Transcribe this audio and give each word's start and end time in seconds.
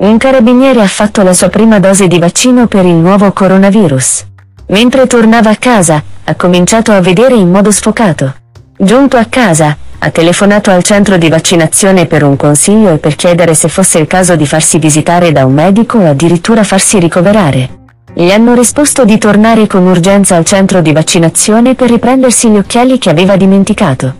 Un 0.00 0.16
carabiniere 0.16 0.80
ha 0.80 0.86
fatto 0.86 1.24
la 1.24 1.32
sua 1.32 1.48
prima 1.48 1.80
dose 1.80 2.06
di 2.06 2.20
vaccino 2.20 2.68
per 2.68 2.84
il 2.84 2.94
nuovo 2.94 3.32
coronavirus. 3.32 4.26
Mentre 4.68 5.08
tornava 5.08 5.50
a 5.50 5.56
casa, 5.56 6.00
ha 6.22 6.34
cominciato 6.36 6.92
a 6.92 7.00
vedere 7.00 7.34
in 7.34 7.50
modo 7.50 7.72
sfocato. 7.72 8.32
Giunto 8.78 9.16
a 9.16 9.24
casa, 9.24 9.76
ha 9.98 10.10
telefonato 10.10 10.70
al 10.70 10.84
centro 10.84 11.16
di 11.16 11.28
vaccinazione 11.28 12.06
per 12.06 12.22
un 12.22 12.36
consiglio 12.36 12.92
e 12.92 12.98
per 12.98 13.16
chiedere 13.16 13.54
se 13.54 13.66
fosse 13.66 13.98
il 13.98 14.06
caso 14.06 14.36
di 14.36 14.46
farsi 14.46 14.78
visitare 14.78 15.32
da 15.32 15.44
un 15.44 15.54
medico 15.54 15.98
o 15.98 16.08
addirittura 16.08 16.62
farsi 16.62 17.00
ricoverare. 17.00 17.86
Gli 18.14 18.30
hanno 18.30 18.54
risposto 18.54 19.04
di 19.04 19.18
tornare 19.18 19.66
con 19.66 19.84
urgenza 19.84 20.36
al 20.36 20.44
centro 20.44 20.80
di 20.80 20.92
vaccinazione 20.92 21.74
per 21.74 21.90
riprendersi 21.90 22.48
gli 22.48 22.56
occhiali 22.56 22.98
che 22.98 23.10
aveva 23.10 23.36
dimenticato. 23.36 24.14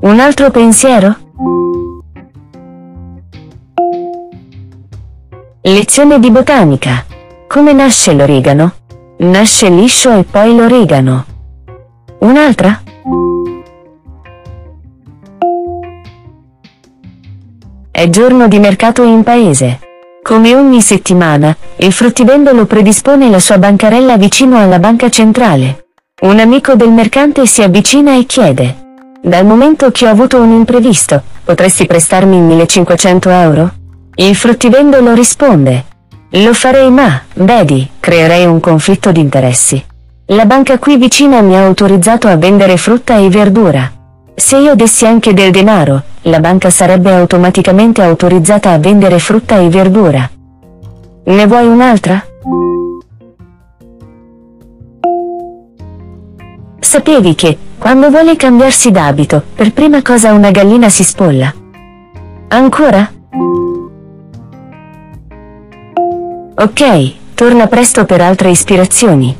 Un 0.00 0.18
altro 0.18 0.50
pensiero? 0.50 1.29
Lezione 5.62 6.18
di 6.18 6.30
botanica. 6.30 7.04
Come 7.46 7.74
nasce 7.74 8.14
l'origano? 8.14 8.72
Nasce 9.18 9.68
liscio 9.68 10.10
e 10.16 10.24
poi 10.24 10.56
l'origano. 10.56 11.26
Un'altra? 12.20 12.80
È 17.90 18.08
giorno 18.08 18.48
di 18.48 18.58
mercato 18.58 19.02
in 19.02 19.22
paese. 19.22 19.80
Come 20.22 20.54
ogni 20.54 20.80
settimana, 20.80 21.54
il 21.76 21.92
fruttivendolo 21.92 22.64
predispone 22.64 23.28
la 23.28 23.38
sua 23.38 23.58
bancarella 23.58 24.16
vicino 24.16 24.56
alla 24.56 24.78
banca 24.78 25.10
centrale. 25.10 25.88
Un 26.22 26.38
amico 26.38 26.74
del 26.74 26.90
mercante 26.90 27.44
si 27.44 27.60
avvicina 27.60 28.16
e 28.16 28.24
chiede. 28.24 28.94
Dal 29.20 29.44
momento 29.44 29.90
che 29.90 30.06
ho 30.06 30.10
avuto 30.10 30.40
un 30.40 30.52
imprevisto, 30.52 31.22
potresti 31.44 31.84
prestarmi 31.84 32.38
1500 32.40 33.28
euro? 33.28 33.79
Il 34.16 34.34
fruttivendolo 34.34 35.14
risponde. 35.14 35.84
Lo 36.30 36.52
farei 36.52 36.90
ma, 36.90 37.22
vedi, 37.34 37.88
creerei 37.98 38.44
un 38.44 38.60
conflitto 38.60 39.12
di 39.12 39.20
interessi. 39.20 39.82
La 40.26 40.46
banca 40.46 40.78
qui 40.78 40.96
vicina 40.96 41.40
mi 41.40 41.56
ha 41.56 41.64
autorizzato 41.64 42.28
a 42.28 42.36
vendere 42.36 42.76
frutta 42.76 43.16
e 43.16 43.28
verdura. 43.28 43.90
Se 44.34 44.56
io 44.56 44.74
dessi 44.74 45.06
anche 45.06 45.32
del 45.32 45.50
denaro, 45.50 46.02
la 46.22 46.40
banca 46.40 46.70
sarebbe 46.70 47.12
automaticamente 47.14 48.02
autorizzata 48.02 48.70
a 48.70 48.78
vendere 48.78 49.18
frutta 49.18 49.58
e 49.58 49.68
verdura. 49.68 50.30
Ne 51.24 51.46
vuoi 51.46 51.66
un'altra? 51.66 52.24
Sapevi 56.78 57.34
che, 57.34 57.56
quando 57.78 58.10
vuole 58.10 58.36
cambiarsi 58.36 58.90
d'abito, 58.90 59.42
per 59.54 59.72
prima 59.72 60.02
cosa 60.02 60.32
una 60.32 60.50
gallina 60.50 60.88
si 60.88 61.04
spolla? 61.04 61.52
Ancora? 62.48 63.10
Ok, 66.62 67.14
torna 67.34 67.68
presto 67.68 68.04
per 68.04 68.20
altre 68.20 68.50
ispirazioni. 68.50 69.39